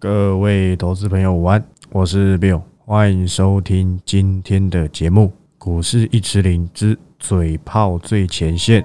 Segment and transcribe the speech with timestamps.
[0.00, 5.24] 各位投资朋友午安，我是 Bill，欢迎收听今天的节目
[5.58, 8.80] 《股市一池林之嘴炮最前线》。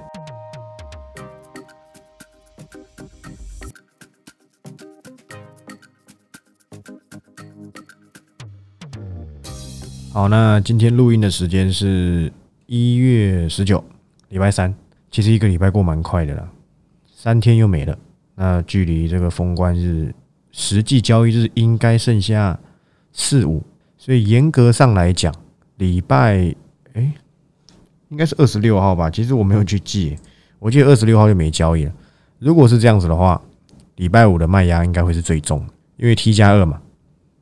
[10.12, 12.34] 好，那今天录音的时间是
[12.66, 13.84] 一月十九，
[14.30, 14.74] 礼拜三。
[15.12, 16.50] 其实一个礼拜过蛮快的啦，
[17.14, 17.96] 三天又没了。
[18.34, 20.12] 那距离这个封关日
[20.54, 22.58] 实际交易日应该剩下
[23.12, 23.62] 四五，
[23.98, 25.34] 所以严格上来讲，
[25.76, 26.56] 礼拜
[26.94, 27.14] 哎
[28.08, 29.10] 应该是二十六号吧。
[29.10, 30.16] 其实我没有去记，
[30.60, 31.92] 我记得二十六号就没交易了。
[32.40, 33.42] 如果是这样子的话，
[33.96, 35.66] 礼拜五的卖压应该会是最重，
[35.98, 36.80] 因为 T 加二嘛。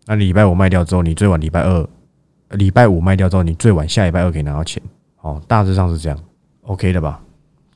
[0.06, 1.88] 那礼拜五卖掉之后，你最晚礼拜二。
[2.52, 4.82] 礼拜五卖掉之后，你最晚下礼拜二可以拿到钱。
[5.22, 6.20] 哦，大致上是这样
[6.64, 7.22] ，OK 的吧？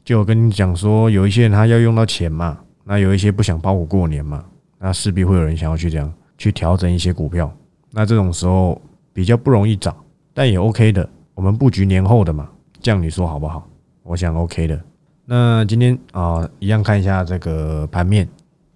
[0.04, 4.44] 就我跟你讲说，有一些人他要用到钱嘛，那有一些不想包裹过年嘛，
[4.80, 7.52] 那势必会有人想要去这样去调整一些股票。
[7.92, 8.82] 那这种时候
[9.14, 9.96] 比较不容易涨，
[10.34, 11.10] 但也 OK 的。
[11.34, 12.50] 我们布局年后的嘛，
[12.82, 13.68] 这样你说好不好？
[14.04, 14.80] 我想 OK 的。
[15.26, 18.28] 那今天啊，一样看一下这个盘面，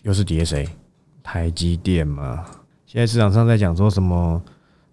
[0.01, 0.67] 又是跌谁？
[1.21, 2.45] 台积电嘛。
[2.85, 4.41] 现在市场上在讲说什么？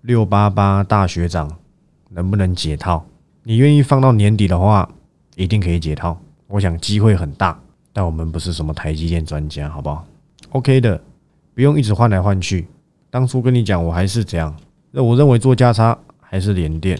[0.03, 1.50] 六八八大学长
[2.11, 3.05] 能不能解套？
[3.42, 4.88] 你愿意放到年底的话，
[5.34, 6.16] 一定可以解套。
[6.47, 7.59] 我想机会很大，
[7.92, 10.06] 但我们不是什么台积电专家，好不好
[10.57, 10.99] ？OK 的，
[11.55, 12.67] 不用一直换来换去。
[13.11, 14.57] 当初跟你讲，我还是这样。
[14.91, 16.99] 那我认为做价差还是连电，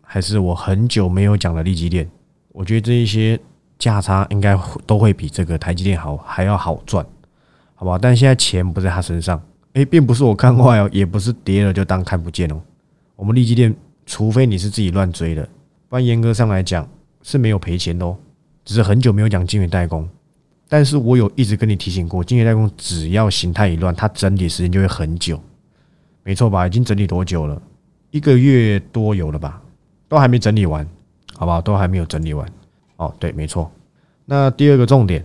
[0.00, 2.08] 还是我很久没有讲的利基电。
[2.52, 3.38] 我觉得这一些
[3.80, 4.56] 价差应该
[4.86, 7.04] 都会比这个台积电好，还要好赚，
[7.74, 7.98] 好吧？
[8.00, 9.42] 但现在钱不在他身上。
[9.72, 12.62] 哎，并不是我看坏哦，也不是跌了就当看不见哦。
[13.16, 13.74] 我们利基店，
[14.06, 15.42] 除非你是自己乱追的，
[15.88, 16.88] 不然严格上来讲
[17.22, 18.16] 是没有赔钱的哦。
[18.64, 20.08] 只是很久没有讲金源代工，
[20.74, 25.40] 但是我有一直跟你提醒过，金源代工只要形态一乱，它整理时间就会很久。
[26.24, 26.66] 没错吧？
[26.66, 27.62] 已经整理多久了？
[28.10, 29.62] 一个月多有了吧？
[30.08, 30.84] 都还没整理完，
[31.36, 31.60] 好不好？
[31.60, 32.44] 都还没有整理完。
[32.96, 33.70] 哦，对，没错。
[34.24, 35.24] 那第二个重点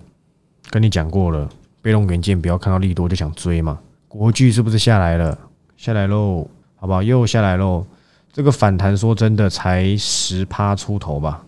[0.70, 1.50] 跟你讲过了，
[1.82, 3.80] 被动元件不要看到利多就想追嘛。
[4.08, 5.36] 国巨是不是下来了？
[5.78, 7.02] 下来喽，好不好？
[7.02, 7.84] 又下来喽。
[8.32, 11.44] 这个反弹说真的才十趴出头吧？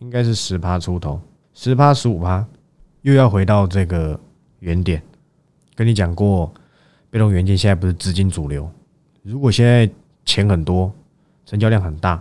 [0.00, 1.20] 应该是十趴出头，
[1.54, 2.44] 十趴十五趴，
[3.06, 4.18] 又要回到这个
[4.58, 5.00] 原点。
[5.76, 6.52] 跟你讲过，
[7.08, 8.68] 被动元件现在不是资金主流。
[9.22, 9.88] 如果现在
[10.24, 10.92] 钱很多，
[11.44, 12.20] 成交量很大，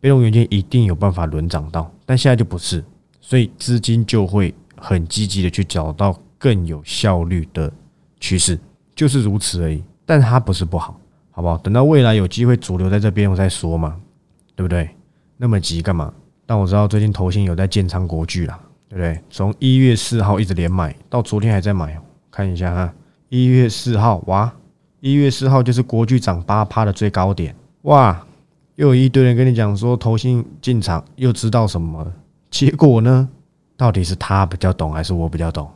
[0.00, 1.88] 被动元件一定有办法轮涨到。
[2.04, 2.82] 但现在就不是，
[3.20, 7.72] 所以资金就会很积极的去找到更有效率的
[8.18, 8.58] 趋势。
[8.96, 10.98] 就是如此而已，但它不是不好，
[11.30, 11.56] 好不好？
[11.58, 13.96] 等到未来有机会主流在这边，我再说嘛，
[14.56, 14.90] 对不对？
[15.36, 16.12] 那么急干嘛？
[16.46, 18.58] 但我知道最近投信有在建仓国巨啦，
[18.88, 19.20] 对不对？
[19.30, 21.98] 从一月四号一直连买到昨天还在买，
[22.30, 22.94] 看一下哈，
[23.28, 24.52] 一月四号哇，
[25.00, 28.26] 一月四号就是国巨涨八趴的最高点哇，
[28.76, 32.12] 又有一堆人跟你讲说投信进场又知道什么，
[32.50, 33.28] 结果呢？
[33.76, 35.68] 到底是他比较懂还是我比较懂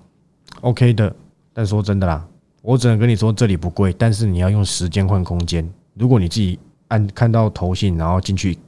[0.62, 1.14] ？OK 的，
[1.52, 2.26] 但说真的啦。
[2.62, 5.66] 我只能跟你说，这里不贵，但是你要用时间换空间。
[5.94, 8.58] 如果你自己按看到投信，然后进去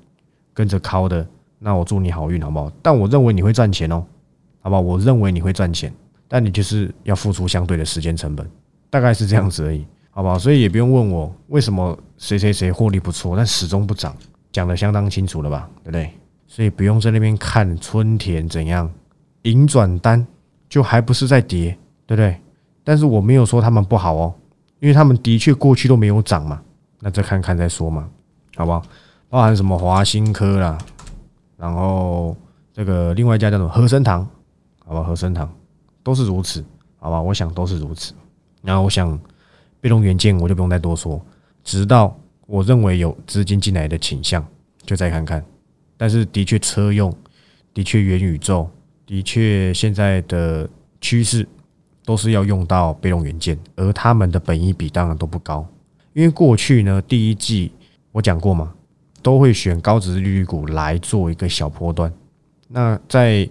[0.55, 1.27] 跟着敲的，
[1.59, 2.73] 那我祝你好运，好不好？
[2.83, 4.05] 但我认为你会赚钱哦，
[4.63, 4.81] 好吧？
[4.81, 5.93] 我认为你会赚钱，
[6.27, 8.49] 但你就是要付出相对的时间成本，
[8.89, 10.39] 大概是这样子而已，好不好？
[10.39, 14.17] 所以也不用问我为什么谁谁谁获利不错，但始终不涨，
[14.51, 15.69] 讲的相当清楚了吧？
[15.83, 16.11] 对不对？
[16.47, 18.91] 所以不用在那边看春田怎样
[19.43, 20.27] 银转单，
[20.69, 22.37] 就还不是在跌，对不对？
[22.85, 24.35] 但是我没有说他们不好哦，
[24.81, 26.61] 因为他们的确过去都没有涨嘛，
[27.01, 28.09] 那再看看再说嘛，
[28.57, 28.83] 好不好？
[29.29, 30.77] 包含什么华新科啦，
[31.57, 32.37] 然后
[32.73, 34.29] 这个另外一家叫什么和生堂，
[34.85, 35.53] 好吧，和生堂
[36.03, 36.65] 都是如此，
[36.99, 38.13] 好吧，我想都是如此。
[38.63, 39.19] 然后我想
[39.81, 41.21] 被动元件我就不用再多说，
[41.65, 42.17] 直到
[42.47, 44.47] 我认为有资金进来的倾向，
[44.85, 45.45] 就再看看。
[45.97, 47.15] 但是的确车用，
[47.73, 48.69] 的确元宇宙，
[49.07, 50.69] 的确现在的
[51.01, 51.49] 趋势。
[52.05, 55.65] 都是要用到被动元件，而他们的本益比当然都不高，
[56.15, 57.71] 因为过去呢第一季
[58.11, 58.75] 我讲过嘛，
[59.23, 62.13] 都会选高值利率股来做一个小波段。
[62.67, 63.49] 那在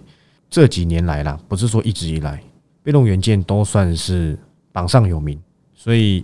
[0.52, 2.38] 这几年来啦，不是说一直以来，
[2.82, 4.38] 被动元件都算是
[4.70, 5.40] 榜上有名，
[5.72, 6.22] 所以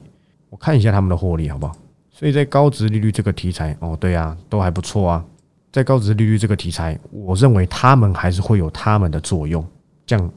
[0.51, 1.75] 我看一下他们的获利好不好？
[2.11, 5.25] 所以在高值利率这个题材，哦对啊，都还不错啊。
[5.73, 9.67] 在高值利率这个题材，我认为他们还是会有他们的作用，
[10.05, 10.31] 这样。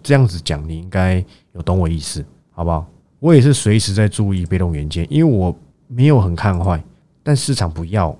[0.00, 1.24] 这样子讲，你应该
[1.54, 2.86] 有懂我意思，好不好？
[3.18, 5.52] 我也是随时在注意被动元件，因为我
[5.88, 6.80] 没有很看坏，
[7.20, 8.16] 但市场不要，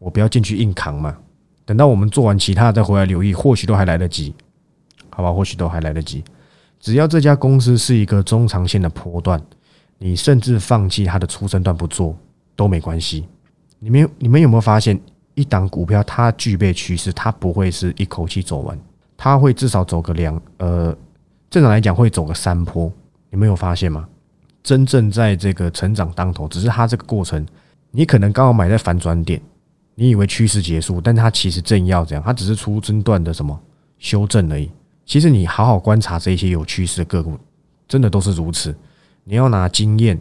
[0.00, 1.16] 我不要进去硬扛嘛。
[1.64, 4.34] 等到我们做完其他再回来留意，或许都还来得及，
[5.14, 5.32] 好吧？
[5.32, 6.22] 或许都还来得及。
[6.80, 9.40] 只要这家公司是一个中长线的波段，
[9.98, 12.14] 你甚至放弃它的初生段不做
[12.54, 13.26] 都没关系。
[13.78, 15.00] 你们你们有没有发现，
[15.34, 18.78] 一档股票它具备趋势，它不会是一口气走完，
[19.16, 20.94] 它会至少走个两呃，
[21.48, 22.92] 正常来讲会走个三波。
[23.30, 24.06] 你们有发现吗？
[24.62, 27.46] 真正在这个成长当头，只是它这个过程，
[27.90, 29.40] 你可能刚好买在反转点，
[29.94, 33.58] 你以为趋势结束，但它其实正要这样，它只是出生段的什么
[33.98, 34.70] 修正而已。
[35.06, 37.38] 其实你好好观察这些有趋势的个股，
[37.86, 38.74] 真的都是如此。
[39.24, 40.18] 你要拿经验，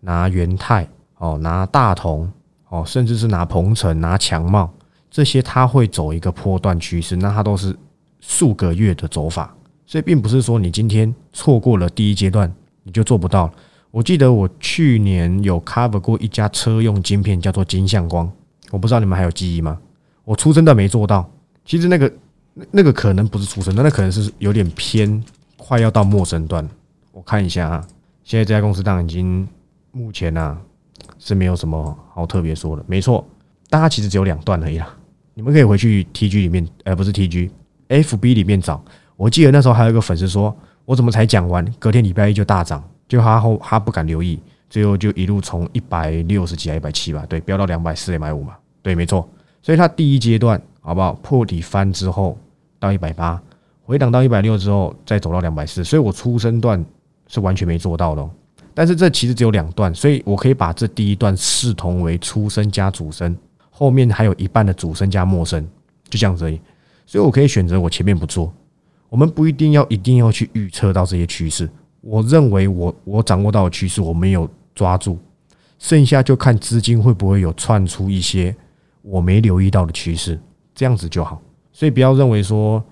[0.00, 0.88] 拿元泰
[1.18, 2.30] 哦，拿大同
[2.68, 4.72] 哦，甚至是拿鹏程、拿强茂
[5.10, 7.76] 这些，它会走一个波段趋势，那它都是
[8.20, 9.54] 数个月的走法，
[9.86, 12.52] 所以并不是说你今天错过了第一阶段，
[12.82, 13.50] 你就做不到。
[13.90, 18.30] 我记得我去年有 cover 过一家车用晶片，叫做金相光。
[18.72, 19.78] 我不知道你们还有记忆吗？
[20.24, 21.30] 我出生的没做到，
[21.64, 22.12] 其实那个
[22.54, 25.22] 那那个可能不是出生段，那可能是有点偏
[25.56, 26.66] 快要到陌生段。
[27.12, 27.86] 我看一下啊，
[28.22, 29.46] 现在这家公司当然已经
[29.92, 30.56] 目前啊
[31.18, 33.26] 是没有什么好特别说的，没错，
[33.68, 34.88] 但它其实只有两段而已啦。
[35.34, 38.82] 你们可以回去 TG 里面，呃，不是 TG，FB 里面找。
[39.16, 42.82] 我记得那时候还有一个粉丝说，我怎么才讲完，隔天礼拜一就大涨。
[43.06, 44.40] 就他后他不敢留意，
[44.70, 49.28] 最后就一路从一百六十几啊一百七吧，对，飙到两百四两百五嘛，对，没错。
[49.60, 52.38] 所以他第一阶段好不好破底翻之后
[52.84, 53.40] 到一百八，
[53.82, 56.84] 回档到一百六之后再走到两百四，所以我出生段
[57.28, 58.30] 是完全没做到的。
[58.74, 63.36] 但是这其实只有两段，所以我可以把这第一段视同为出生加主升，
[63.70, 65.64] 后面还有一半的主升加陌生，
[66.10, 66.60] 就这样子而已。
[67.06, 68.52] 所以我可以选择我前面不做，
[69.08, 71.68] 我们不一定要一定要去预测到这些趋势。
[72.00, 75.18] 我认为我我掌握到的趋势我没有抓住，
[75.78, 78.54] 剩下就看资金会不会有串出一些
[79.02, 80.38] 我没留意到的趋势，
[80.74, 81.40] 这样子就好。
[81.74, 82.82] 所以不要认为说，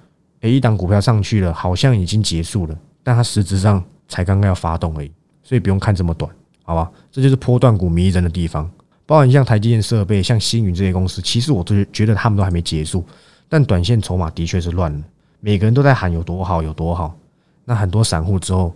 [0.40, 5.10] 诶，一档股票上去了，好像已经结束了，但它实质上才刚刚要发动而已。
[5.42, 6.30] 所以不用看这么短，
[6.64, 6.90] 好吧？
[7.10, 8.70] 这就是波段股迷人的地方。
[9.06, 13.04] 包含像台积电设备、像星云这些公司，其实我都觉得他们都还没结束，
[13.48, 15.02] 但短线筹码的确是乱了。
[15.40, 17.16] 每个人都在喊有多好有多好，
[17.64, 18.74] 那很多散户之后。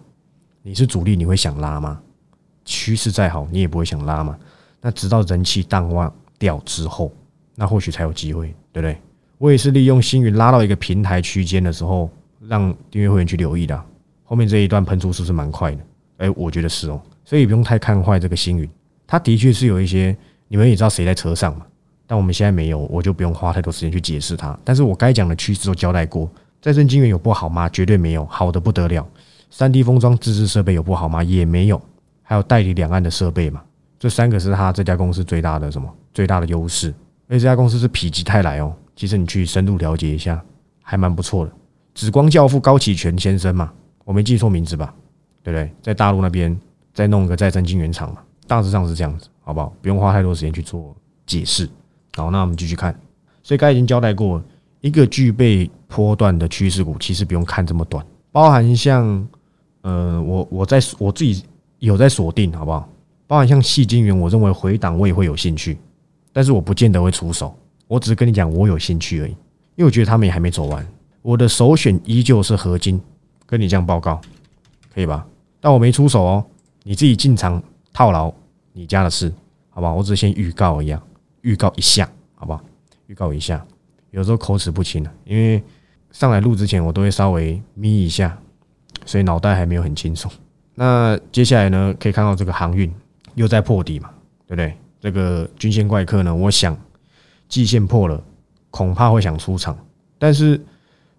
[0.63, 2.01] 你是主力，你会想拉吗？
[2.65, 4.37] 趋势再好，你也不会想拉嘛。
[4.81, 7.13] 那直到人气淡忘掉之后，
[7.55, 9.01] 那或许才有机会，对不对？
[9.39, 12.11] 我也是利用星云拉到一个平台区间的时候，
[12.49, 13.81] 让订阅会员去留意的。
[14.25, 15.79] 后面这一段喷出是不是蛮快的？
[16.19, 17.01] 哎，我觉得是哦。
[17.25, 18.69] 所以不用太看坏这个星云，
[19.07, 20.17] 它的确是有一些，
[20.49, 21.67] 你们也知道谁在车上嘛。
[22.07, 24.59] 但我们现在没有，我就不用花太多时间去解释它。
[24.65, 26.31] 但是我该讲的趋势都交代过。
[26.63, 27.69] 再生晶圆有不好吗？
[27.69, 29.07] 绝对没有，好的不得了。
[29.51, 31.23] 三 D 封装自制设备有不好吗？
[31.23, 31.81] 也没有，
[32.23, 33.63] 还有代理两岸的设备嘛，
[33.99, 36.89] 这三个是他这家公司最大的什么最大的优势？
[37.29, 40.43] 而且这家公司是否极泰来哦，其实你去深入了解一下，
[40.83, 41.53] 还蛮不错的。
[41.95, 43.73] 紫光教父高启全先生嘛，
[44.05, 44.93] 我没记错名字吧？
[45.45, 45.71] 对不对？
[45.81, 46.59] 在大陆那边
[46.93, 49.73] 再弄个再生晶圆厂嘛，大致上是这样子，好不好？
[49.81, 50.97] 不用花太多时间去做
[51.27, 51.69] 解释。
[52.17, 52.99] 好，那我们继续看。
[53.43, 54.43] 所以刚才已经交代过，
[54.81, 59.27] 一个具备波段的趋势股，其实不用看这么短，包含像。
[59.83, 61.45] 呃，我我在我自己
[61.79, 62.89] 有在锁定，好不好？
[63.29, 65.79] 包含像细金元，我认为回档我也会有兴趣，
[66.33, 67.57] 但是我不见得会出手。
[67.89, 70.87] 我只是跟你讲，我有兴趣而已，因为我觉得他们也还没走完。
[71.23, 73.01] 我的首选依旧是合金，
[73.47, 74.21] 跟你这样报告，
[74.95, 75.27] 可以吧？
[75.61, 76.45] 但我没出手哦，
[76.83, 77.63] 你自己进场
[77.93, 78.33] 套牢，
[78.73, 79.33] 你家的事，
[79.71, 79.95] 好不好？
[79.95, 81.03] 我只是先预告一样，
[81.43, 82.61] 预告一下，好不好？
[83.07, 83.65] 预告一下，
[84.11, 85.63] 有时候口齿不清的，因为
[86.13, 88.37] 上来录之前，我都会稍微眯一下。
[89.05, 90.29] 所以脑袋还没有很清楚。
[90.75, 92.93] 那接下来呢，可以看到这个航运
[93.37, 94.11] 又在破底嘛，
[94.49, 94.75] 对不对？
[95.01, 96.77] 这个均线怪客呢，我想
[97.49, 98.23] 季线破了，
[98.71, 99.77] 恐怕会想出场，
[100.19, 100.61] 但是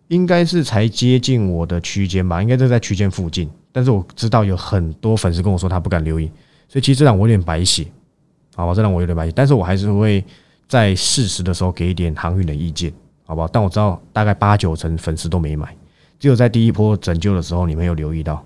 [0.07, 3.49] 应该是才接近我的区间吧，应该是在区间附近。
[3.71, 6.25] 但是我知道有很多粉丝跟我说他不敢留意，
[6.67, 7.85] 所以其实这让我有点白写，
[8.55, 8.73] 好吧？
[8.73, 10.23] 这让我有点白写，但是我还是会
[10.67, 12.91] 在适时的时候给一点航运的意见，
[13.25, 13.47] 好不好？
[13.47, 15.75] 但我知道大概八九成粉丝都没买。
[16.19, 18.43] 只有在第一波拯救的时候，你们有留意到，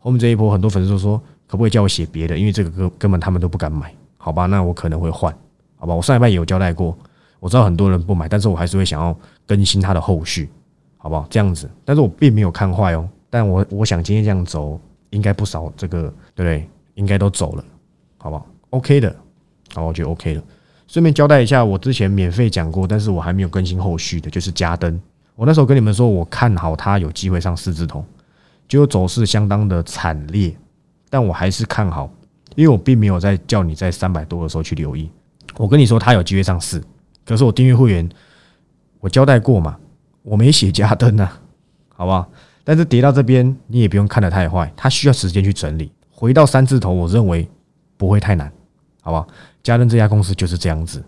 [0.00, 2.36] 后面这一波很多粉丝都说，可不可以叫我写别的？
[2.36, 4.46] 因为这个根根本他们都不敢买，好吧？
[4.46, 5.32] 那我可能会换，
[5.76, 5.94] 好吧？
[5.94, 6.98] 我上一拜也有交代过，
[7.42, 9.12] 我知道很多人不买，但是我还是会想要
[9.48, 10.48] 更新它的后续，
[10.96, 11.26] 好不好？
[11.28, 14.80] 这样子，但是我并没有看坏哦，但我我想今天这样走，
[15.10, 16.02] 应该不少这个
[16.36, 16.68] 对不对？
[16.94, 17.64] 应该都走了，
[18.18, 19.12] 好不好？OK 的，
[19.74, 20.42] 好，我觉得 OK 的。
[20.86, 25.00] 顺便交代一下，我之前免费讲过，但是我还没有更新后续的，就是加灯。
[25.34, 28.04] 我那时候跟你们说，我看好它有机会上四字头，
[28.68, 30.54] 结果走势相当的惨烈，
[31.10, 32.08] 但我还是看好，
[32.54, 35.10] 因为我并没有在叫你在三百多的时候去留意。
[35.56, 36.82] 我跟你说它有机会上四，
[37.24, 38.08] 可是我订阅会员，
[39.00, 39.76] 我交代过嘛，
[40.22, 41.30] 我没写加灯呐，
[41.94, 42.28] 好不好？
[42.64, 45.90] 但是跌到这边，你也不用看得太坏，它需要时间去整理。
[46.10, 47.48] 回到三字头，我认为
[47.96, 48.50] 不会太难，
[49.00, 49.26] 好不好？
[49.62, 51.02] 嘉登这家公司就是这样子，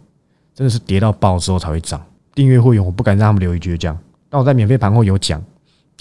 [0.54, 2.04] 真的是跌到爆之后才会涨。
[2.34, 3.96] 订阅会员，我不敢让他们留一句这样，
[4.28, 5.40] 但我在免费盘后有讲，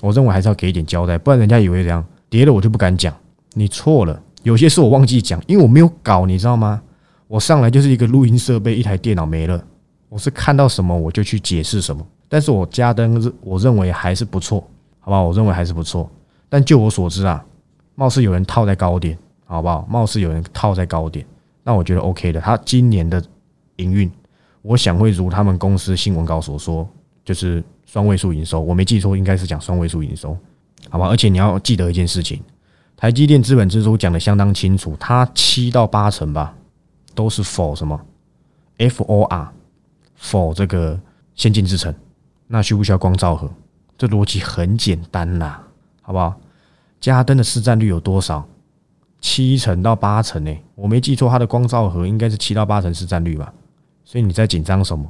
[0.01, 3.15] 我认为还是要给一点交代，不然人家以为怎样跌了我就不敢讲。
[3.53, 6.81] 你错了，有些事我忘记讲，因为我没有搞，你知道吗？
[7.27, 9.63] 我上来就是一个录音设备，一台电脑没了，
[10.13, 12.05] 我是看到什么我就去解释什么。
[12.29, 14.63] 但是我加灯，我认为还是不错，
[14.99, 15.23] 好不好？
[15.23, 16.07] 我认为还是不错。
[16.47, 17.43] 但就我所知啊，
[17.95, 19.83] 貌似有人套在高点，好不好？
[19.89, 21.25] 貌似有人套在高点，
[21.63, 22.39] 那我觉得 OK 的。
[22.39, 23.23] 他今年的
[23.77, 24.11] 营运，
[24.61, 26.87] 我想会如他们公司新闻稿所说，
[27.25, 28.61] 就是双位数营收。
[28.61, 30.37] 我没记错，应该是讲双位数营收，
[30.91, 31.07] 好吧？
[31.07, 32.39] 而且你要记得一件事情，
[32.95, 36.53] 台积电资本支出讲的相当清楚，它七到八成吧，
[37.15, 37.99] 都是否什么
[38.77, 39.47] FOR
[40.23, 40.97] 否这个
[41.35, 41.93] 先进制程。
[42.47, 43.51] 那需不需要光照盒？
[43.97, 45.61] 这逻辑很简单啦，
[46.01, 46.39] 好不好？
[47.01, 48.47] 加灯的市占率有多少？
[49.19, 50.57] 七成到八成呢？
[50.75, 53.53] 我没记错，它的光照盒应该是七到八成市占率吧？
[54.05, 55.09] 所以你在紧张什么？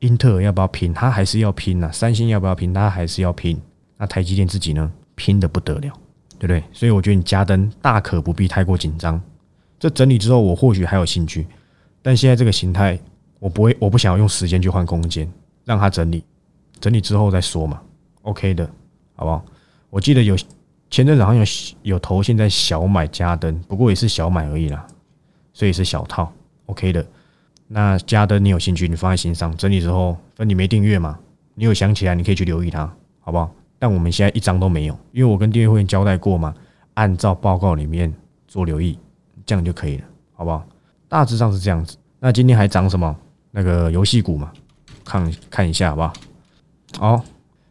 [0.00, 0.92] 英特尔要不要拼？
[0.92, 1.90] 它还是要拼呐。
[1.92, 2.74] 三星要不要拼？
[2.74, 3.60] 它还是要拼。
[3.96, 4.90] 那台积电自己呢？
[5.14, 5.92] 拼的不得了，
[6.38, 6.62] 对不对？
[6.72, 9.20] 所以我觉得你加灯大可不必太过紧张。
[9.80, 11.46] 这整理之后，我或许还有兴趣，
[12.02, 12.98] 但现在这个形态，
[13.38, 15.30] 我不会，我不想要用时间去换空间，
[15.64, 16.24] 让它整理。
[16.80, 17.80] 整理之后再说嘛
[18.22, 18.68] ，OK 的，
[19.16, 19.44] 好不好？
[19.90, 20.36] 我记得有
[20.90, 21.44] 前阵子好像有
[21.82, 24.86] 有投现在小买加登，不过也是小买而已啦，
[25.52, 26.32] 所以是小套
[26.66, 27.04] ，OK 的。
[27.66, 29.54] 那加登你有兴趣，你放在心上。
[29.56, 31.18] 整理之后，分你没订阅嘛？
[31.54, 32.90] 你有想起来，你可以去留意它，
[33.20, 33.50] 好不好？
[33.78, 36.54] 但我们现在一张都没有，因为我跟订阅会员交代过嘛，
[36.94, 38.12] 按照报告里面
[38.46, 38.98] 做留意，
[39.44, 40.04] 这样就可以了，
[40.34, 40.64] 好不好？
[41.08, 41.96] 大致上是这样子。
[42.20, 43.14] 那今天还涨什么？
[43.50, 44.52] 那个游戏股嘛，
[45.04, 46.12] 看看一下好不好？
[47.00, 47.22] 哦，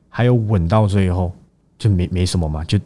[0.10, 1.32] 还有稳到最后
[1.78, 2.80] 就没没什么嘛，就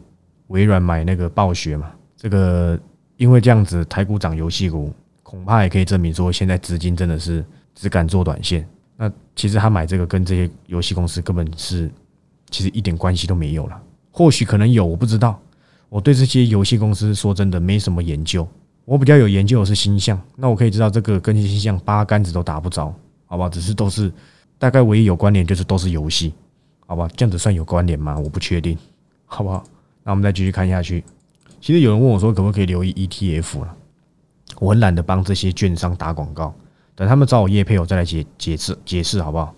[0.48, 2.78] 微软买那个暴雪嘛，这个
[3.16, 7.44] 因为这样子台股涨游戏股，恐怕也可以证明说现在资金真的是
[7.74, 8.66] 只敢做短线。
[8.96, 11.90] 那其实他买这个跟这些游戏公司根本是
[12.50, 13.80] 其实一点关系都没有了，
[14.10, 15.40] 或许可能有我不知道。
[15.88, 18.46] 我对这些游戏公司说真的没什么研究，
[18.84, 22.94] 我比较有研究的是星象，那我可以知道这个跟星象八竿子都打不着，
[23.26, 23.48] 好不好？
[23.48, 24.12] 只是都是。
[24.58, 26.32] 大概唯一有关联就是都是游戏，
[26.86, 27.08] 好吧？
[27.16, 28.16] 这样子算有关联吗？
[28.16, 28.78] 我不确定，
[29.26, 29.64] 好不好？
[30.04, 31.02] 那我们再继续看下去。
[31.60, 33.74] 其实有人问我说，可不可以留意 ETF 了？
[34.60, 36.54] 我很懒得帮这些券商打广告，
[36.94, 39.52] 等他们找我叶配，我再来解解释解释，好不好？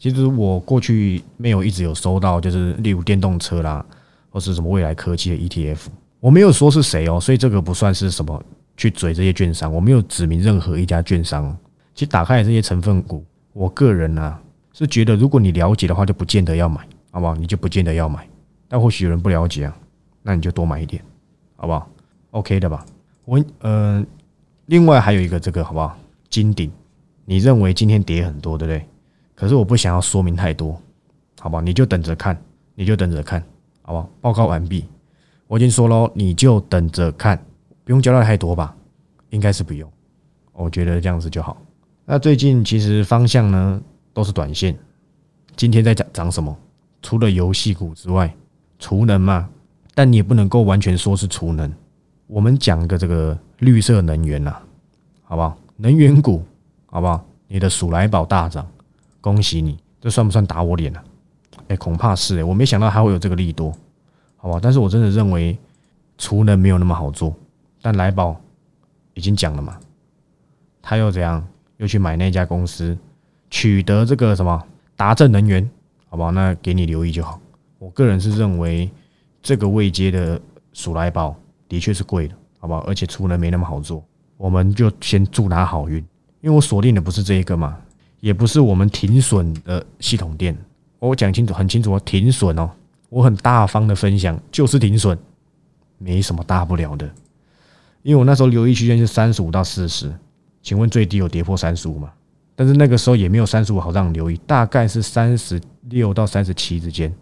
[0.00, 3.86] 其实我过去没有一直有收到，就是例如电动车啦，
[4.30, 5.78] 或是什么未来科技的 ETF，
[6.24, 8.42] 我没有说是谁哦，所以这个不算是什么
[8.78, 11.54] 去嘴这些券商，我没有指明任何一家券商。
[11.94, 13.22] 其实打开这些成分股。
[13.52, 14.38] 我个人呢
[14.72, 17.36] 是觉得，如果你了解的话，就不见得要买，好不好？
[17.36, 18.26] 你就不见得要买。
[18.68, 19.76] 但或许有人不了解啊，
[20.22, 21.04] 那你就多买一点，
[21.56, 21.86] 好不好
[22.30, 22.86] ？OK 的吧？
[23.26, 24.02] 我呃，
[24.64, 25.94] 另外还有一个这个好不好？
[26.30, 26.72] 金鼎，
[27.26, 28.86] 你认为今天跌很多，对不对？
[29.34, 30.72] 可是我不想要说明太多，
[31.38, 31.60] 好不好？
[31.60, 32.34] 你就等着看，
[32.74, 33.44] 你就等着看，
[33.82, 34.08] 好不好？
[34.22, 34.86] 报告完毕，
[35.46, 37.36] 我已经说喽，你就等着看，
[37.84, 38.74] 不用交代太多吧？
[39.30, 39.90] 应该是不用，
[40.52, 41.56] 我觉得这样子就好。
[42.04, 43.80] 那最近其实方向呢
[44.12, 44.76] 都是短线。
[45.56, 46.56] 今天在涨涨什么？
[47.02, 48.34] 除了游戏股之外，
[48.78, 49.48] 储能嘛，
[49.94, 51.72] 但你也不能够完全说是储能。
[52.26, 54.56] 我们讲个这个绿色能源呐，
[55.22, 55.56] 好不好？
[55.76, 56.42] 能源股，
[56.86, 57.24] 好不好？
[57.46, 58.66] 你的鼠来宝大涨，
[59.20, 61.04] 恭喜你，这算不算打我脸啊？
[61.68, 63.72] 哎，恐怕是哎，我没想到还会有这个利多，
[64.44, 64.60] 好吧？
[64.62, 65.56] 但是我真的认为
[66.18, 67.34] 储能没有那么好做。
[67.80, 68.38] 但来宝
[69.14, 69.78] 已经讲了嘛，
[70.82, 71.42] 他又怎样？
[71.78, 72.94] 又去买那家公司，
[73.48, 74.62] 取得这个什么
[74.96, 75.66] 达正能源，
[76.10, 76.30] 好不好？
[76.30, 77.40] 那给你留意就好。
[77.78, 78.90] 我个人是认为
[79.42, 80.38] 这个未接的
[80.74, 81.34] 鼠来宝
[81.66, 82.80] 的确是贵的，好不好？
[82.80, 84.04] 而且出能没那么好做，
[84.36, 85.96] 我们就先祝他好运。
[86.42, 87.78] 因为我锁定的不是这一个嘛，
[88.20, 90.54] 也不是我们停损的系统店。
[90.98, 92.70] 我讲清楚，很清楚哦，停损哦。
[93.14, 95.16] 我很大方的分享，就是停损，
[95.98, 97.08] 没什么大不了的。
[98.02, 100.12] 因为我那时候留意区间是三十五到四十。
[100.60, 102.10] 请问最低有跌破三十五吗？
[102.56, 107.14] 但是那个时候也没有三十五好让留意，大概是三十六到三十七之间，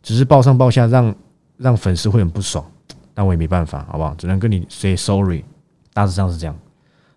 [0.00, 1.12] 只是报上报下让
[1.56, 2.64] 让粉丝会很不爽，
[3.12, 4.14] 但我也没办法，好不好？
[4.14, 5.44] 只能跟你 say sorry，
[5.92, 6.56] 大致上是这样。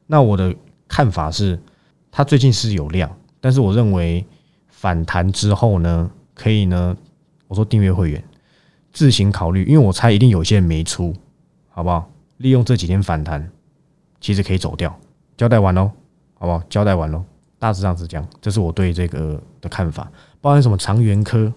[0.07, 0.55] 那我的
[0.87, 1.59] 看法是，
[2.09, 4.25] 它最近是有量，但是我认为
[4.67, 6.97] 反弹之后呢，可以呢，
[7.49, 8.23] 我说订阅会员
[8.93, 11.13] 自行考虑，因为我猜一定有些人没出，
[11.69, 12.09] 好不好？
[12.37, 13.51] 利用这几天反弹，
[14.21, 14.97] 其实可以走掉。
[15.35, 15.91] 交代完喽，
[16.35, 16.61] 好不好？
[16.69, 17.23] 交代完喽，
[17.57, 20.09] 大致上是这样，这是我对这个的看法。
[20.39, 21.51] 包含什么长源科，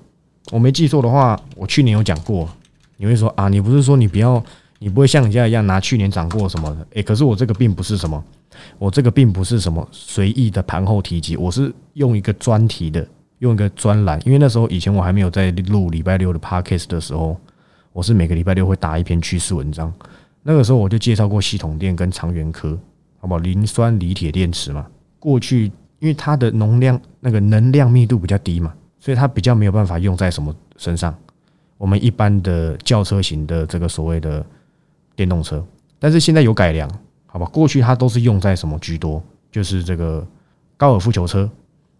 [0.50, 2.49] 我没记错的话，我去年有讲过。
[2.96, 4.42] 你会说啊，你不是说你不要
[4.78, 8.22] 你不会像人家一样拿去年涨过什么的，诶，可是我这个并不是什么，
[8.78, 13.06] 我这个并不是什么随意的盘后提及，我是用一个专题的，
[13.42, 17.37] 用一个专栏，因为那时候以前我还没有在录礼拜六的 podcast 的时候，
[17.92, 19.92] 我是每个礼拜六会打一篇趋势文章，
[20.44, 22.78] 那个时候我就介绍过系统电跟长源科，
[23.18, 23.38] 好不好？
[23.38, 24.87] 磷酸锂铁电池嘛，
[25.18, 25.66] 过去
[25.99, 31.12] 因为它的能量那个能量密度比较低嘛，所以它比较没有办法用在什么身上，
[31.78, 34.44] 我们一般的轿车型的这个所谓的。
[35.14, 35.62] 电动车，
[35.99, 36.90] 但是现在有改良，
[37.26, 37.44] 好吧？
[37.52, 39.22] 过去它都是用在什么居多？
[39.50, 40.26] 就是这个
[40.78, 41.49] 高尔夫球车。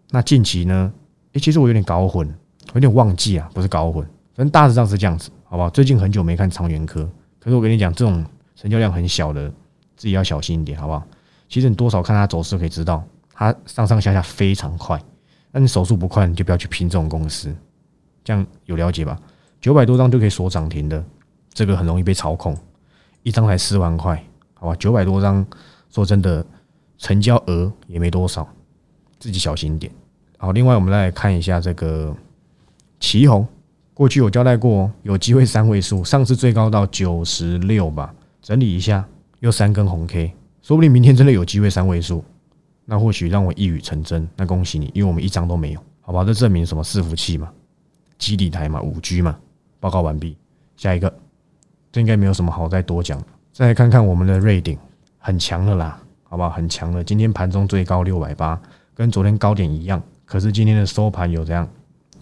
[0.09, 0.91] 那近期呢？
[1.33, 2.27] 诶，其实我有点搞混，
[2.73, 4.03] 有点忘记啊，不是搞混，
[4.35, 5.69] 反正大致上是这样子，好不好？
[5.69, 7.09] 最近很久没看长源科，
[7.39, 8.23] 可是我跟你讲，这种
[8.55, 9.49] 成交量很小的，
[9.95, 11.03] 自己要小心一点，好不好？
[11.49, 15.01] 其实你多少看它走势可以知道，它上上下下非常快。
[15.51, 17.55] 那你手速不快，你就不要去拼这种公司，
[18.23, 19.19] 这样有了解吧？
[19.59, 21.03] 九百多张就可以锁涨停的，
[21.51, 22.55] 这个很容易被操控。
[23.23, 24.23] 一张才四万块，
[24.53, 25.45] 好吧，九百多张，
[25.89, 26.45] 说真的，
[26.97, 28.47] 成交额也没多少，
[29.19, 29.91] 自己小心一点。
[30.43, 32.13] 好，另外我们来看一下这个
[32.99, 33.47] 旗红，
[33.93, 39.07] 过去有交代过，有机会三位数，上次最高到九十六吧，整理一下，
[39.39, 42.21] 又三根红 K，说不定明天真的有机会三位数，
[42.83, 46.83] 那或许让我一语成真，那恭喜你，因为我们一张都没有，好吧，这证明什么？
[46.83, 47.49] 伺服器嘛，
[48.17, 49.39] 基底台嘛，五 G 嘛，
[49.79, 50.35] 报告完毕，
[50.75, 51.09] 下一个。
[51.89, 53.17] 这应该没有什么好再多讲。
[53.53, 54.77] 再来看看我们的瑞鼎，
[55.19, 56.49] 很强的啦，好不好？
[56.49, 57.01] 很强的。
[57.01, 58.61] 今天盘中最高六百八，
[58.93, 60.03] 跟昨天高点一样。
[60.33, 61.69] 可是今天的收盘有这样，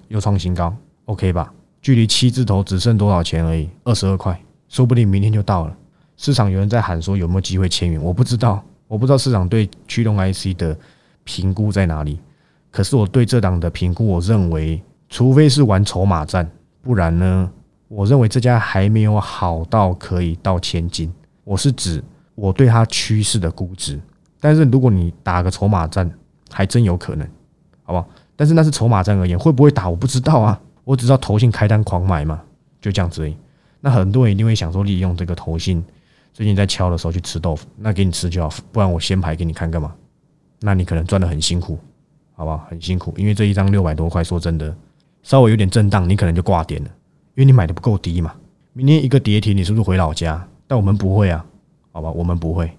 [0.10, 0.76] 又创新高
[1.06, 1.50] ，OK 吧？
[1.82, 3.70] 距离七字头只剩多少钱而已？
[3.86, 4.38] 二十二块，
[4.68, 5.74] 说不定明天就到了。
[6.18, 8.04] 市场有人在喊说有没有机会签云？
[8.04, 10.78] 我不知道，我不知道市场对驱动 IC 的
[11.24, 12.20] 评估在哪里。
[12.70, 16.46] 可是我对这档的评估，我认为，除非是玩筹码战，
[16.82, 17.50] 不然呢？
[17.88, 21.10] 我认为这家还没有好到可以到千金，
[21.46, 22.04] 我是指
[22.36, 23.98] 我对它趋势的估值。
[24.42, 26.12] 但是如果你打个筹码战，
[26.52, 27.26] 还真有可能，
[27.92, 28.08] 好不好？
[28.38, 30.60] 但是那是筹码战而言，会不会打我不知道啊。
[30.86, 32.42] 我只知道投信开单狂买嘛，
[32.80, 33.36] 就这样子而已。
[33.82, 35.84] 那很多人一定会想说，利用这个投信
[36.34, 39.94] 最近在敲的时候去吃豆腐，那给你吃就好，不然我先排给你看干嘛？
[40.62, 41.78] 那你可能赚的很辛苦，
[42.34, 42.66] 好不好？
[42.70, 44.74] 很辛苦，因为这一张六百多块，说真的，
[45.22, 46.90] 稍微有点震荡，你可能就挂点了。
[47.36, 48.34] 因为你买的不够低嘛，
[48.74, 50.48] 明天一个跌停，你是不是回老家？
[50.68, 51.46] 但我们不会啊，
[51.92, 52.72] 好吧，我们不会。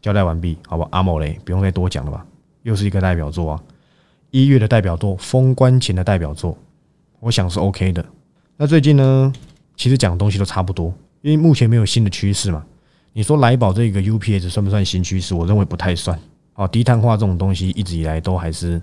[0.00, 2.24] 交代完毕，好吧，阿某雷不用再多讲了吧？
[2.62, 3.62] 又是一个代表作啊，
[4.30, 6.56] 一月的代表作，封关前的代表作，
[7.18, 8.04] 我想是 OK 的。
[8.56, 9.32] 那最近呢，
[9.76, 12.64] 其实讲的东西都差不多，因为目前没有新的趋势嘛。
[13.12, 15.34] 你说来宝这个 UPS 算不算新趋势？
[15.34, 16.16] 我认为不太算。
[16.54, 18.80] 哦，低碳化这种东西一直以来都还是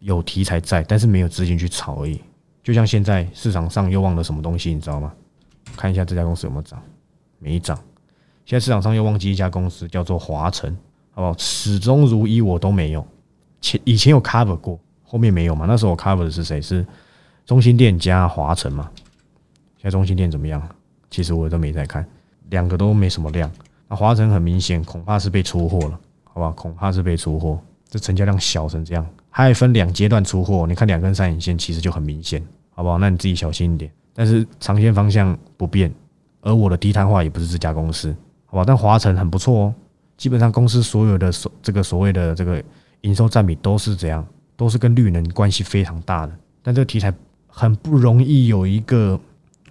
[0.00, 2.20] 有题材在，但是没有资金去炒而已。
[2.62, 5.12] 就像现在市场上又忘了什么东西，你知道吗？
[5.76, 6.82] 看一下这家公司有没有涨，
[7.38, 7.78] 没涨。
[8.44, 10.76] 现在市场上又忘记一家公司，叫做华晨，
[11.12, 11.34] 好不好？
[11.38, 13.06] 始终如一，我都没有。
[13.84, 15.64] 以前有 cover 过，后面没有嘛？
[15.66, 16.60] 那时候我 cover 的是谁？
[16.60, 16.86] 是
[17.46, 18.90] 中心店加华晨嘛？
[19.76, 20.62] 现在中心店怎么样？
[21.10, 22.06] 其实我都没在看，
[22.50, 23.50] 两个都没什么量。
[23.88, 26.50] 那华晨很明显，恐怕是被出货了，好不好？
[26.52, 29.06] 恐怕是被出货，这成交量小成这样。
[29.30, 32.98] 还分两阶段出货，你看两根三影线其实就很明显，好不好？
[32.98, 33.90] 那你自己小心一点。
[34.14, 35.92] 但是长线方向不变，
[36.40, 38.14] 而我的低碳化也不是这家公司，
[38.46, 38.64] 好吧？
[38.66, 39.74] 但华晨很不错哦，
[40.16, 42.62] 基本上公司所有的所这个所谓的这个
[43.04, 46.32] 营收占比都是怎样，都是跟绿能关系非常大的。
[46.62, 47.12] 但这个题材
[47.46, 49.18] 很不容易有一个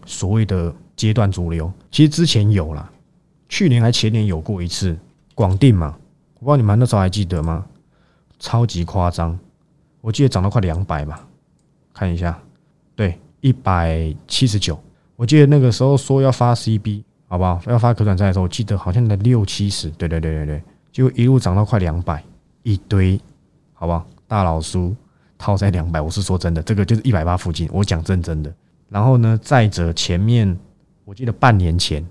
[0.06, 2.90] 所谓的阶段主流，其实之前有了，
[3.50, 4.98] 去年还前年有过一次
[5.36, 5.96] 广定嘛，
[6.40, 7.66] 我不知道你们那时候还记得吗？
[8.40, 9.38] 超级夸张。
[10.02, 11.26] 我记得涨到快两百吧，
[11.94, 12.38] 看一下，
[12.94, 14.78] 对，一百七十九。
[15.16, 17.62] 我记得那个时候说要发 CB，好不好？
[17.68, 22.24] 要发可转债的时候，我记得好像才六七十，对对对对对，就一路涨到快两百，
[22.64, 23.20] 一堆，
[23.74, 24.06] 好不好？
[24.28, 24.96] 大老叔
[25.38, 28.54] 套在两百，我是说真的，这个就是一百八附近，我讲真真的。
[28.90, 30.58] 然后呢，再者前面，
[31.06, 32.04] 我记得半年前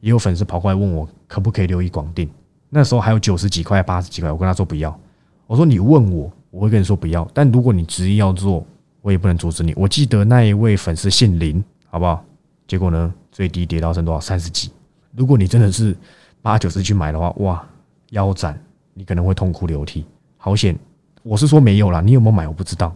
[0.00, 2.28] 也有粉丝跑过来问我可不可以留意广定，
[2.68, 4.98] 那时候还有九十几块、八十几块，我跟他说不要，
[5.46, 6.30] 我说你问我。
[6.50, 8.66] 我会跟你说不要，但如果你执意要做，
[9.02, 9.74] 我也不能阻止你。
[9.76, 12.24] 我记得那一位粉丝姓林，好不好？
[12.66, 14.18] 结果呢，最低跌到剩多少？
[14.18, 14.70] 三十几。
[15.14, 15.94] 如果你真的是
[16.40, 17.68] 八九十去买的话，哇，
[18.12, 18.58] 腰斩，
[18.98, 20.04] 你可能会痛哭流涕。
[20.36, 20.76] 好险，
[21.22, 22.48] 我是说没有啦，你有没有买？
[22.48, 22.92] 我不知道，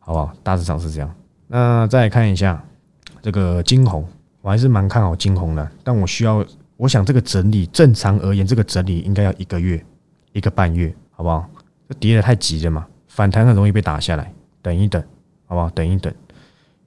[0.00, 0.32] 好不好？
[0.42, 1.14] 大致上是这样。
[1.46, 2.60] 那再看一下
[3.22, 4.04] 这个金红，
[4.42, 6.44] 我还是蛮看好金红的，但我需要，
[6.76, 9.80] 我想这个整理，正常而言，这个整理应该要一个月，
[10.32, 11.48] 一个半月，好不好？
[11.88, 14.32] 这跌的太急了嘛，反弹很容易被打下来。
[14.60, 15.00] 等一等，
[15.46, 15.70] 好不好？
[15.70, 16.12] 等一等，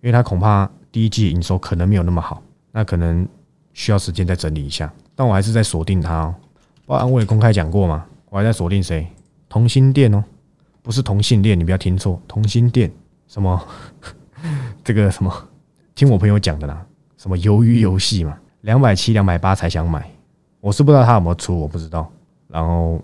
[0.01, 3.25] 因为它恐怕第一季营收可能没有那么好，那可能
[3.73, 4.91] 需要时间再整理一下。
[5.15, 6.35] 但我还是在锁定它哦。
[6.85, 9.07] 不安我也公开讲过嘛，我还在锁定谁？
[9.47, 10.23] 同心店哦，
[10.81, 12.91] 不是同性恋，你不要听错，同心店
[13.27, 13.63] 什么？
[14.83, 15.31] 这个什么？
[15.93, 16.83] 听我朋友讲的啦，
[17.15, 20.09] 什么鱿鱼游戏嘛，两百七、两百八才想买，
[20.61, 22.11] 我是不知道他有没有出，我不知道。
[22.47, 22.99] 然后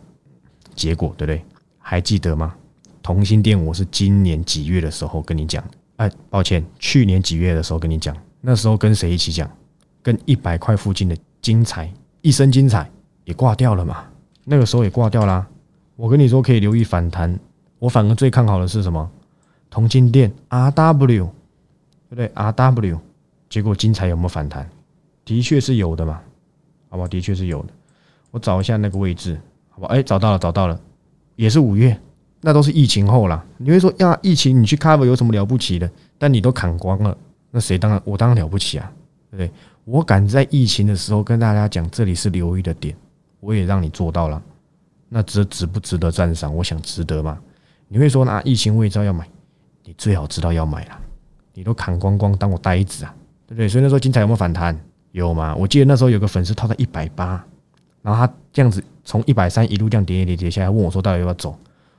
[0.73, 1.45] 结果对不对？
[1.77, 2.55] 还记得吗？
[3.03, 5.63] 同心店我是今年几月的时候跟你讲？
[5.97, 8.17] 哎，抱歉，去年几月的时候跟你讲？
[8.41, 9.47] 那时候跟谁一起讲？
[10.01, 11.87] 跟一百块附近的精彩，
[12.23, 12.89] 一身精彩
[13.25, 14.03] 也挂掉了嘛？
[14.45, 15.47] 那个时候也挂掉啦。
[15.95, 17.39] 我跟你说可以留意反弹，
[17.79, 19.09] 我反而最看好的是什么？
[19.69, 21.29] 同金店 R W。
[22.11, 22.99] 对不对？R W，
[23.51, 24.67] 结果精彩有没有反弹？
[25.23, 26.19] 的确是有的嘛，
[26.89, 27.69] 好吧，的确是有的。
[28.31, 29.87] 我找一下那个位置，好吧？
[29.89, 30.81] 哎，找到了，找到了，
[31.35, 31.95] 也是五月，
[32.41, 33.45] 那都是疫情后啦。
[33.57, 35.87] 你会说呀，疫情你去 cover 有什么了不起的？
[36.17, 37.15] 但你都砍光了，
[37.51, 38.91] 那谁当然我当然了不起啊，
[39.29, 39.51] 对不对？
[39.85, 42.95] 我敢在疫情的时候跟大家讲这里是留意的点，
[43.39, 44.41] 我也让你做到了，
[45.07, 46.55] 那值值不值得赞赏？
[46.55, 47.37] 我想值得嘛。
[47.87, 49.27] 你会说那疫情未知要买，
[49.83, 50.99] 你最好知道要买了。
[51.53, 53.13] 你都砍光光，当我呆子啊，
[53.47, 53.67] 对不对？
[53.67, 54.79] 所以那时候精彩有没有反弹？
[55.11, 55.55] 有吗？
[55.55, 57.43] 我记得那时候有个粉丝套在一百八，
[58.03, 61.57] 然后他这样子从一百三一路这样跌跌跌跌下来，问我说到底要不要走？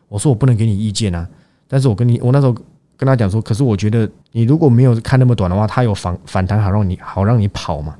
[0.08, 1.28] 我说我不能给你意见啊，
[1.66, 2.52] 但是我跟你我那时候
[2.96, 7.96] 跟他讲说，可是我觉得你如果没有看那么短的话，它有反反弹好让你好让你跑嘛，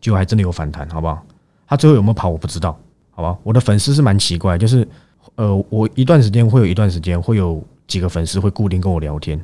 [0.00, 1.24] 就还真的有反弹，好不好？
[1.68, 2.76] 他最后有没有跑我不知道，
[3.10, 3.38] 好吧？
[3.42, 4.88] 我的粉丝是蛮奇怪，就是
[5.34, 9.38] 呃，我一段时间会有一段时间会有几个粉丝会固定跟我聊天。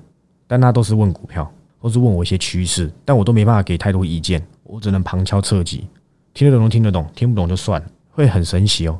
[0.47, 5.87] 但他都是问股票，或是问我一些趋势，但我都没办法给太多意见，我只能旁敲侧击，
[6.33, 7.87] 听得懂听得懂，听不懂就算了。
[8.11, 8.99] 会很神奇哦，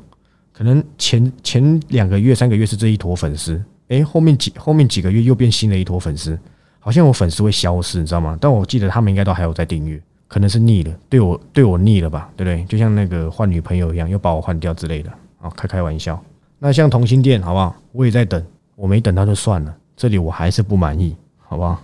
[0.51, 6.37] 可能前前两个月、三个月是这一坨粉丝，诶，后面几后面几个月又变新的一坨粉丝，
[6.79, 8.37] 好像我粉丝会消失，你知道吗？
[8.41, 12.63] 但我记得他们应该都还有在订阅，可能是腻了，对我对我腻了吧，对不对？
[12.65, 15.09] 就像那个换女朋友一样，又把我换掉之类的，
[15.39, 16.21] 啊，开开玩笑。
[16.59, 17.75] 那像同心店，好不好？
[17.91, 18.43] 我也在等，
[18.75, 21.15] 我没等到就算了，这里我还是不满意。
[21.47, 21.79] 好不好？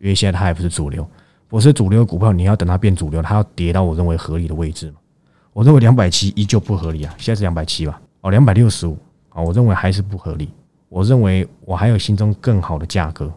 [0.00, 1.08] 因为现在它还不是主流，
[1.48, 4.96] 我是主流股票，你要等它变主流，它要跌到我认为合理的位置嘛？
[5.54, 7.98] 我认为两百七依旧不合理啊，现在是两百七吧？
[8.20, 8.98] 哦，两百六十五
[9.30, 10.50] 啊，我认为还是不合理。
[10.90, 13.32] 我认为我还有心中更好的价格，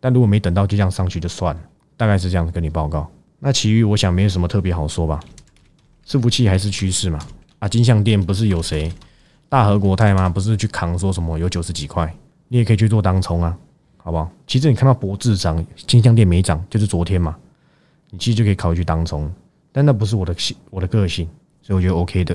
[0.00, 1.60] 但如果没等到就这样上去就算了，
[1.96, 3.08] 大概是这样子跟你报告。
[3.46, 5.20] 那其余我想没有什么特别好说吧？
[6.06, 7.18] 伺服器还是趋势嘛？
[7.58, 8.90] 啊，金相店不是有谁
[9.50, 10.30] 大和国泰吗？
[10.30, 12.10] 不是去扛说什么有九十几块，
[12.48, 13.54] 你也可以去做当冲啊。
[13.98, 14.30] 好不好？
[14.46, 17.36] 其实你看到博智涨，金项店没涨，就是昨天嘛。
[18.08, 19.30] 你其实就可以考虑去当冲，
[19.70, 21.28] 但那不是我的性，我的个性，
[21.60, 22.34] 所以我觉得 OK 的。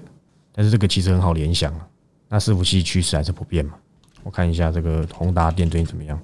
[0.52, 1.88] 但是这个其实很好联想啊。
[2.28, 3.74] 那伺服器趋势还是不变嘛？
[4.22, 6.19] 我看一下这个宏达电最近怎么样？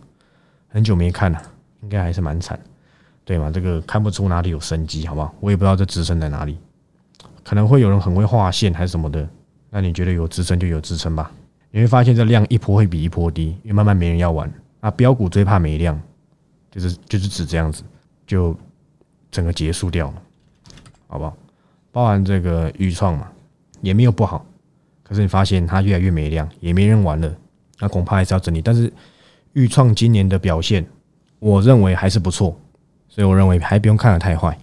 [0.68, 1.42] 很久没看了，
[1.82, 2.60] 应该还是蛮惨，
[3.26, 3.52] 对吗？
[3.52, 5.34] 这个看不出哪里有生机，好不好？
[5.42, 6.58] 我也不知道这支撑在哪里，
[7.44, 9.28] 可能会有人很会画线还是什么的。
[9.72, 11.30] 那你觉得有支撑就有支撑吧。
[11.72, 14.50] 你会发现这量一波会比一波低，因为慢慢没人要玩。
[14.80, 16.00] 啊，标股最怕没量，
[16.72, 17.84] 就是就是指这样子，
[18.28, 18.56] 就
[19.32, 20.22] 整个结束掉了，
[21.08, 21.36] 好不好？
[21.92, 23.28] 包含这个预创嘛，
[23.82, 24.46] 也没有不好，
[25.02, 27.36] 可是你发现它越来越没量，也没人玩了，
[27.80, 28.62] 那恐怕还是要整理。
[28.62, 28.94] 但是
[29.54, 30.86] 预创今年的表现，
[31.40, 32.56] 我认为还是不错，
[33.16, 34.58] 所以我认为还不用看得太坏。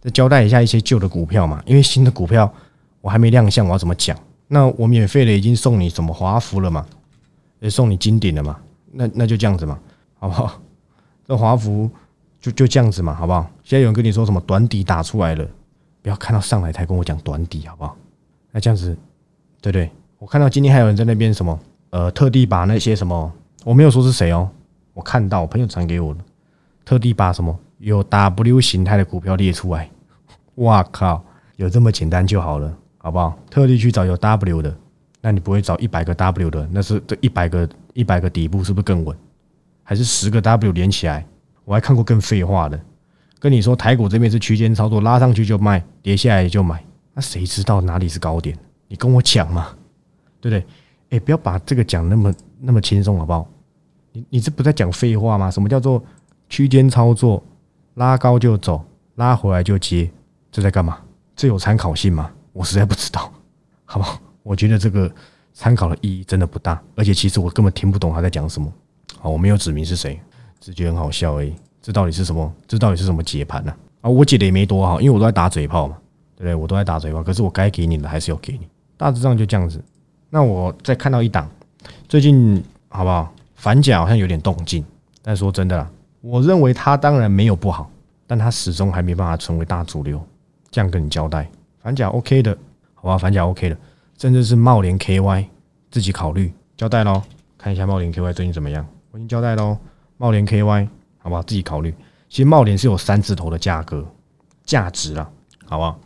[0.00, 2.52] 再交代一下一些旧的股票嘛，因为新的股票
[3.00, 4.18] 我还没亮相，我要怎么讲？
[4.48, 6.84] 那我免费的已经送你什么华孚了嘛，
[7.60, 8.58] 也送你金鼎了嘛。
[8.90, 9.78] 那那就这样子嘛，
[10.18, 10.60] 好不好？
[11.24, 11.88] 这华孚
[12.40, 13.48] 就就这样子嘛，好不好？
[13.62, 15.46] 现在有人跟你说什么短底打出来了，
[16.02, 17.96] 不要看到上来才跟我讲短底，好不好？
[18.50, 18.96] 那这样子，
[19.60, 19.88] 对不对？
[20.18, 21.56] 我看到今天还有人在那边什么，
[21.90, 23.32] 呃，特地把那些什么，
[23.64, 24.50] 我没有说是谁哦，
[24.92, 26.20] 我看到我朋友传给我的，
[26.84, 29.88] 特地把什么有 W 形态的股票列出来，
[30.56, 31.22] 哇靠，
[31.56, 33.38] 有这么简单就好了，好不好？
[33.50, 34.74] 特地去找有 W 的。
[35.20, 36.68] 那你不会找一百个 W 的？
[36.70, 39.16] 那是这一百个一百个底部是不是更稳？
[39.82, 41.26] 还是十个 W 连起来？
[41.64, 42.80] 我还看过更废话的，
[43.38, 46.82] 跟你说台股这边是区间操作，拉上去就卖，跌下来就买。
[47.12, 48.56] 那谁知道哪里是高点？
[48.88, 49.68] 你跟我讲嘛，
[50.40, 50.66] 对不对？
[51.10, 53.48] 哎，不要把这个讲那么那么轻松好不好？
[54.12, 55.50] 你你这不在讲废话吗？
[55.50, 56.02] 什么叫做
[56.48, 57.42] 区间操作？
[57.96, 58.84] 拉高就走，
[59.16, 60.10] 拉回来就接，
[60.52, 60.98] 这在干嘛？
[61.34, 62.30] 这有参考性吗？
[62.52, 63.32] 我实在不知道，
[63.84, 64.20] 好不好？
[64.42, 65.10] 我觉得这个
[65.54, 68.70] 参考的意义真的不大，而且其实我根本听不懂他在讲什么。
[69.18, 70.20] 好，我没有指明是谁，
[70.60, 71.54] 只觉得很好笑而已。
[71.80, 72.52] 这到底是什么？
[72.68, 73.74] 这到底是什么解盘呢？
[74.02, 75.96] 啊，我解的也没多好，因为我都在打嘴炮嘛，
[76.36, 76.54] 对不对？
[76.54, 78.68] 我都在打嘴炮，可是我该给你的还是要给你。
[78.98, 79.82] 大致上就这样子。
[80.28, 81.48] 那我再看到一档，
[82.08, 83.32] 最近好不好？
[83.54, 84.84] 反甲好像有点动静，
[85.22, 87.90] 但说真的啦，我认为它当然没有不好，
[88.26, 90.20] 但它始终还没办法成为大主流。
[90.70, 91.48] 这样跟你交代，
[91.80, 92.56] 反甲 OK 的。
[92.94, 93.76] 好吧，反甲 OK 的，
[94.18, 95.46] 甚至是茂联 KY
[95.90, 97.22] 自己考虑交代喽。
[97.56, 99.78] 看一下茂联 KY 最近怎么样，我已经交代喽。
[100.16, 101.42] 茂联 KY 好不好？
[101.42, 101.94] 自己考虑。
[102.28, 104.04] 其实茂联是有三字头的价格
[104.64, 105.30] 价值啦，
[105.64, 105.98] 好不好？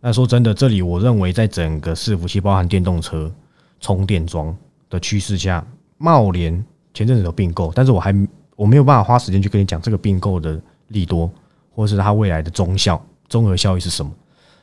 [0.00, 3.32] 那说真的，这里我认为在整个伺服器包含电动车
[3.80, 4.56] 充电桩
[4.88, 5.66] 的趋势下，
[5.98, 6.64] 茂联
[6.94, 8.12] 前阵子有并购，但是我还
[8.56, 11.30] 我没有办法花时间去跟你讲这个并购的利多，
[11.70, 14.12] 或者是它未来的中效综合效益是什么。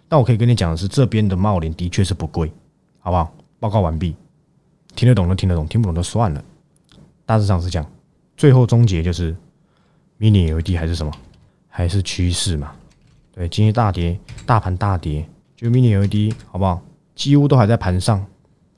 [0.10, 2.52] 但我可以跟你讲的是，这边的茂联的确是不贵，
[3.00, 3.34] 好不好？
[3.60, 4.14] 报告完毕，
[4.96, 6.44] 听得懂就听得懂，听不懂就算了。
[7.26, 7.90] 大致上是这样，
[8.36, 9.34] 最后终结就是。
[10.20, 11.12] mini LED 还是什么？
[11.68, 12.72] 还是趋势嘛？
[13.34, 16.82] 对，今天大跌，大盘大跌，就 mini LED 好不好？
[17.14, 18.26] 几乎都还在盘上。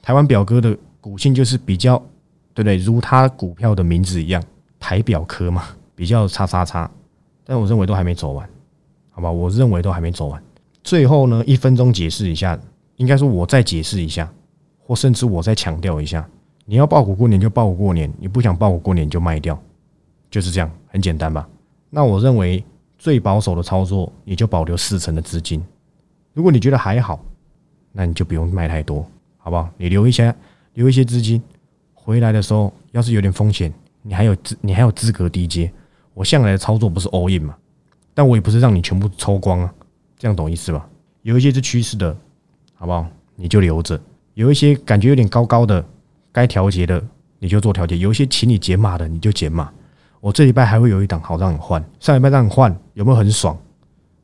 [0.01, 1.99] 台湾表哥的股性就是比较，
[2.55, 2.77] 对不对？
[2.77, 4.41] 如他股票的名字一样，
[4.85, 5.63] 台表科嘛，
[5.95, 6.89] 比较叉叉叉。
[7.43, 8.47] 但我认为都还没走完，
[9.09, 9.31] 好吧？
[9.31, 10.39] 我认为都还没走完。
[10.83, 12.59] 最后呢，一分钟解释一下，
[12.97, 14.31] 应该说我再解释一下，
[14.77, 16.23] 或甚至我再强调一下：
[16.65, 19.59] 你要爆股过年就爆股过年，你不想爆股过年就卖掉。
[20.29, 21.49] 就是这样，很简单吧？
[21.89, 22.63] 那我认为
[22.99, 25.65] 最保守的操作，你就保留四成的资金。
[26.33, 27.25] 如果你觉得还好，
[27.91, 29.03] 那你就不用卖太多，
[29.37, 29.67] 好不好？
[29.77, 30.35] 你留一些，
[30.73, 31.41] 留一些资金，
[31.95, 33.73] 回来的时候要是有点风险，
[34.07, 35.71] 你还有资，你还有资格低接。
[36.13, 37.55] 我向来的操作不是 all in 嘛，
[38.13, 39.73] 但我也不是让你全部抽光啊，
[40.17, 40.87] 这样懂意思吧？
[41.23, 42.15] 有一些是趋势的，
[42.75, 43.07] 好不好？
[43.35, 43.97] 你就留着；
[44.35, 45.83] 有一些感觉有点高高的，
[46.31, 47.03] 该调节的
[47.39, 49.71] 你就做调节；有一些请你减码的，你就减码。
[50.21, 53.57] 我这礼拜还会有一档好让你换，上礼拜让你换有没有很爽？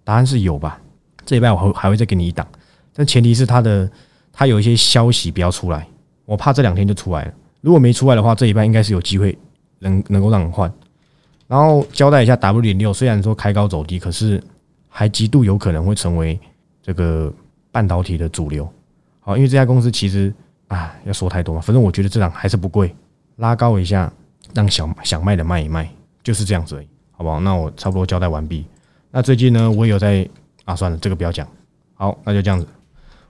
[0.04, 0.80] 答案是有吧。
[1.26, 2.48] 这礼拜我还还会再给你一档，
[2.94, 3.92] 但前提是它的
[4.32, 5.88] 它有一些消息不要出来，
[6.26, 7.34] 我怕这两天就出来了。
[7.62, 9.38] 如果没出来的话，这礼拜应该是有机会
[9.82, 10.72] 能能够让你换。
[11.48, 14.42] 然后交代一下 W 点六，虽然说开高走低，可是
[14.88, 16.40] 还极度有可能会成为
[16.82, 17.32] 这个
[17.72, 18.68] 半导体的主流。
[19.20, 20.34] 好，因为这家公司其实
[20.70, 22.96] 啊，要说太多嘛，反正我觉得这档还是不贵，
[23.36, 24.12] 拉高一下。
[24.54, 25.90] 让想想卖的卖一卖，
[26.24, 27.40] 就是这样子而已，好不好？
[27.40, 28.66] 那我差不多交代完毕。
[29.10, 30.28] 那最近呢，我也有在
[30.66, 31.48] 啊，算了，这个不要讲。
[31.94, 32.68] 好，那就这样子。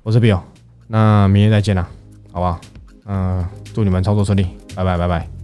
[0.02, 0.40] 我是 Bill，
[0.88, 1.88] 那明天再见啦，
[2.32, 2.60] 好不好？
[3.06, 5.41] 嗯，祝你们操作顺利，拜拜，拜拜。